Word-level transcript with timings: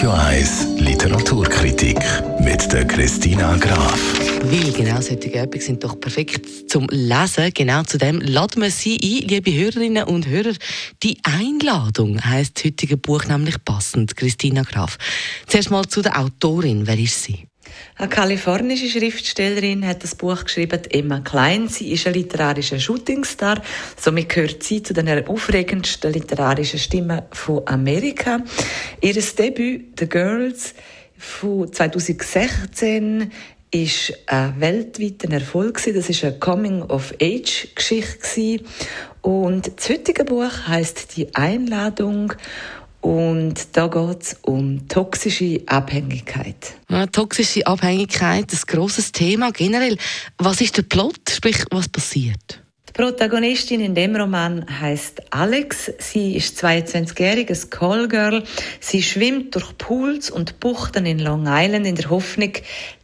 Radio 0.00 0.12
1 0.12 0.66
Literaturkritik 0.78 1.98
mit 2.40 2.72
der 2.72 2.86
Christina 2.86 3.54
Graf. 3.58 4.00
Weil 4.44 4.72
genau 4.72 4.98
solche 5.02 5.28
Übungen 5.28 5.60
sind 5.60 5.84
doch 5.84 6.00
perfekt 6.00 6.70
zum 6.70 6.86
Lesen. 6.90 7.52
Genau 7.52 7.82
zu 7.82 7.98
dem 7.98 8.22
laden 8.22 8.62
wir 8.62 8.70
Sie 8.70 8.94
ein, 8.94 9.28
liebe 9.28 9.52
Hörerinnen 9.52 10.04
und 10.04 10.26
Hörer. 10.26 10.54
Die 11.02 11.18
Einladung 11.22 12.18
heißt 12.24 12.64
heutige 12.64 12.96
Buch 12.96 13.26
nämlich 13.26 13.62
passend. 13.62 14.16
Christina 14.16 14.62
Graf. 14.62 14.96
Zuerst 15.46 15.70
mal 15.70 15.86
zu 15.86 16.00
der 16.00 16.18
Autorin. 16.18 16.86
Wer 16.86 16.98
ist 16.98 17.22
sie? 17.22 17.49
Eine 17.96 18.08
kalifornische 18.08 18.88
Schriftstellerin 18.88 19.86
hat 19.86 20.02
das 20.02 20.14
Buch 20.14 20.44
geschrieben, 20.44 20.80
Emma 20.90 21.20
Klein. 21.20 21.68
Sie 21.68 21.92
ist 21.92 22.06
ein 22.06 22.14
literarischer 22.14 22.78
Shootingstar. 22.78 23.60
Somit 23.96 24.28
gehört 24.28 24.62
sie 24.62 24.82
zu 24.82 24.94
den 24.94 25.26
aufregendsten 25.26 26.12
literarischen 26.12 26.78
Stimmen 26.78 27.22
von 27.32 27.62
Amerika. 27.66 28.40
Ihr 29.00 29.14
Debüt, 29.14 29.98
The 29.98 30.08
Girls, 30.08 30.74
von 31.18 31.72
2016 31.72 33.32
ist 33.70 34.12
ein 34.26 34.60
weltweiter 34.60 35.30
Erfolg 35.30 35.80
Das 35.84 36.08
ist 36.08 36.24
eine 36.24 36.38
Coming-of-Age-Geschichte 36.38 38.64
und 39.22 39.70
das 39.76 39.90
heutige 39.90 40.24
Buch 40.24 40.66
heißt 40.66 41.16
die 41.16 41.34
Einladung 41.34 42.32
und 43.00 43.76
da 43.76 43.86
geht 43.86 44.22
es 44.22 44.36
um 44.42 44.86
toxische 44.88 45.62
Abhängigkeit. 45.66 46.74
Ja, 46.88 47.06
toxische 47.06 47.66
Abhängigkeit, 47.66 48.52
ein 48.52 48.58
grosses 48.66 49.12
Thema 49.12 49.52
generell. 49.52 49.96
Was 50.38 50.60
ist 50.60 50.76
der 50.76 50.82
Plot? 50.82 51.30
Sprich, 51.30 51.64
was 51.70 51.88
passiert? 51.88 52.62
Die 52.90 53.02
Protagonistin 53.02 53.80
in 53.80 53.94
dem 53.94 54.16
Roman 54.16 54.66
heißt 54.80 55.32
Alex. 55.32 55.92
Sie 55.98 56.34
ist 56.34 56.62
22-jähriges 56.62 57.70
Callgirl. 57.70 58.42
Sie 58.80 59.00
schwimmt 59.00 59.54
durch 59.54 59.78
Pools 59.78 60.28
und 60.28 60.58
Buchten 60.58 61.06
in 61.06 61.20
Long 61.20 61.46
Island 61.46 61.86
in 61.86 61.94
der 61.94 62.10
Hoffnung, 62.10 62.52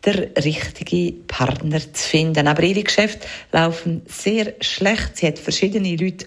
der 0.05 0.31
richtige 0.45 1.13
Partner 1.29 1.79
zu 1.79 2.09
finden. 2.09 2.49
Aber 2.49 2.65
ihre 2.65 2.83
Geschäfte 2.83 3.29
laufen 3.53 4.03
sehr 4.07 4.55
schlecht. 4.61 5.19
Sie 5.19 5.29
hat 5.29 5.39
verschiedene 5.39 5.95
Leute 5.95 6.27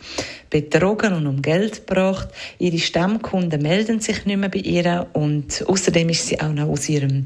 betrogen 0.49 1.13
und 1.13 1.27
um 1.27 1.41
Geld 1.41 1.85
gebracht. 1.85 2.29
Ihre 2.57 2.79
Stammkunden 2.79 3.61
melden 3.61 3.99
sich 3.99 4.25
nicht 4.25 4.37
mehr 4.37 4.49
bei 4.49 4.59
ihr 4.59 5.07
und 5.13 5.63
außerdem 5.67 6.09
ist 6.09 6.27
sie 6.27 6.39
auch 6.39 6.51
noch 6.51 6.69
aus, 6.69 6.89
ihrem 6.89 7.25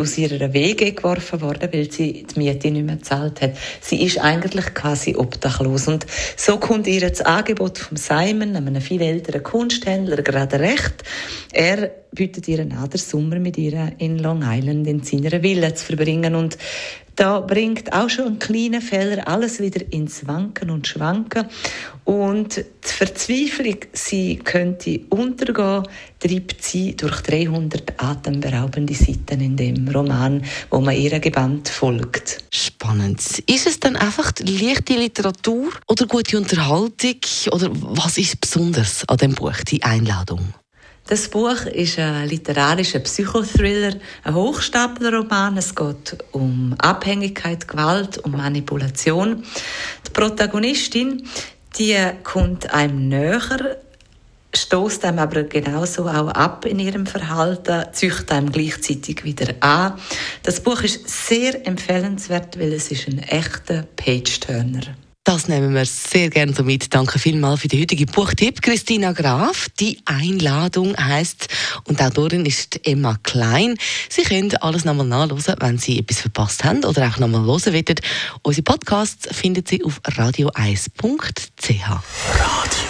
aus 0.00 0.18
ihrer 0.18 0.52
Wege 0.52 0.92
geworfen 0.92 1.40
worden, 1.42 1.68
weil 1.72 1.90
sie 1.92 2.24
die 2.24 2.38
Miete 2.38 2.70
nicht 2.70 2.86
mehr 2.86 2.96
gezahlt 2.96 3.40
hat. 3.40 3.52
Sie 3.80 4.02
ist 4.02 4.18
eigentlich 4.18 4.74
quasi 4.74 5.14
obdachlos 5.14 5.49
und 5.58 6.06
so 6.36 6.58
kommt 6.58 6.86
ihr 6.86 7.08
das 7.08 7.20
Angebot 7.22 7.78
von 7.78 7.96
Simon, 7.96 8.54
einem 8.54 8.80
viel 8.80 9.02
älteren 9.02 9.42
Kunsthändler, 9.42 10.22
gerade 10.22 10.60
recht. 10.60 11.02
Er 11.52 11.90
bietet 12.12 12.46
ihr 12.48 12.60
an, 12.60 12.70
den 12.70 12.98
Sommer 12.98 13.38
mit 13.38 13.58
ihr 13.58 13.92
in 13.98 14.18
Long 14.18 14.42
Island 14.44 14.86
in 14.86 15.02
seiner 15.02 15.42
Villa 15.42 15.74
zu 15.74 15.86
verbringen 15.86 16.34
und 16.34 16.56
da 17.20 17.40
bringt 17.40 17.92
auch 17.92 18.08
schon 18.08 18.26
ein 18.26 18.38
kleiner 18.38 18.80
Fehler 18.80 19.28
alles 19.28 19.60
wieder 19.60 19.80
ins 19.92 20.26
Wanken 20.26 20.70
und 20.70 20.86
Schwanken. 20.86 21.44
Und 22.04 22.56
die 22.56 22.64
Verzweiflung, 22.82 23.76
sie 23.92 24.36
könnte 24.36 25.00
untergehen, 25.10 25.82
treibt 26.18 26.62
sie 26.62 26.96
durch 26.96 27.20
300 27.20 27.92
atemberaubende 27.98 28.94
Seiten 28.94 29.42
in 29.42 29.54
dem 29.54 29.86
Roman, 29.88 30.42
wo 30.70 30.80
man 30.80 30.96
ihr 30.96 31.20
gebannt 31.20 31.68
folgt. 31.68 32.38
Spannend. 32.90 33.20
Ist 33.46 33.68
es 33.68 33.78
dann 33.78 33.94
einfach 33.94 34.32
leichte 34.40 34.94
Literatur 34.94 35.70
oder 35.86 36.06
gute 36.06 36.36
Unterhaltung? 36.36 37.20
Oder 37.52 37.70
was 37.72 38.18
ist 38.18 38.40
besonders 38.40 39.08
an 39.08 39.16
dem 39.18 39.34
Buch, 39.36 39.54
die 39.68 39.80
Einladung? 39.84 40.54
Das 41.06 41.28
Buch 41.28 41.66
ist 41.66 42.00
ein 42.00 42.28
literarischer 42.28 42.98
Psychothriller, 42.98 43.94
ein 44.24 44.34
Hochstaplerroman. 44.34 45.56
Es 45.56 45.72
geht 45.72 46.18
um 46.32 46.74
Abhängigkeit, 46.78 47.68
Gewalt, 47.68 48.18
um 48.18 48.32
Manipulation. 48.32 49.44
Die 50.04 50.10
Protagonistin, 50.10 51.28
die 51.78 51.96
kommt 52.24 52.74
einem 52.74 53.08
näher, 53.08 53.76
stoßt 54.54 55.04
einem 55.04 55.20
aber 55.20 55.44
genauso 55.44 56.08
auch 56.08 56.28
ab 56.28 56.64
in 56.64 56.78
ihrem 56.78 57.06
Verhalten, 57.06 57.84
züchtet 57.92 58.32
einem 58.32 58.52
gleichzeitig 58.52 59.24
wieder 59.24 59.54
an. 59.60 59.94
Das 60.42 60.60
Buch 60.60 60.82
ist 60.82 61.08
sehr 61.08 61.66
empfehlenswert, 61.66 62.58
weil 62.58 62.72
es 62.72 62.90
ist 62.90 63.08
ein 63.08 63.18
echter 63.20 63.84
Page-Turner. 63.96 64.96
Das 65.22 65.48
nehmen 65.48 65.74
wir 65.74 65.84
sehr 65.84 66.30
gerne 66.30 66.54
so 66.54 66.64
mit. 66.64 66.92
Danke 66.94 67.18
vielmals 67.18 67.60
für 67.60 67.68
den 67.68 67.82
heutigen 67.82 68.06
Buchtipp, 68.06 68.62
Christina 68.62 69.12
Graf. 69.12 69.68
Die 69.78 70.00
Einladung 70.06 70.96
heißt 70.96 71.46
und 71.84 72.02
Autorin 72.02 72.46
ist 72.46 72.80
Emma 72.86 73.16
Klein. 73.22 73.76
Sie 74.08 74.22
können 74.22 74.56
alles 74.56 74.86
nochmal 74.86 75.06
nachlesen, 75.06 75.54
wenn 75.60 75.78
Sie 75.78 75.98
etwas 75.98 76.22
verpasst 76.22 76.64
haben 76.64 76.84
oder 76.84 77.06
auch 77.06 77.18
nochmal 77.18 77.44
hören 77.44 77.72
wollen. 77.74 78.00
Unsere 78.42 78.64
Podcasts 78.64 79.28
finden 79.36 79.64
Sie 79.64 79.84
auf 79.84 80.00
radio1.ch. 80.02 81.68
Radio 81.68 82.89